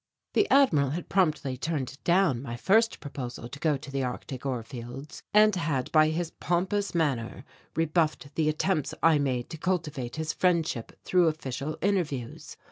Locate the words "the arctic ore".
3.91-4.63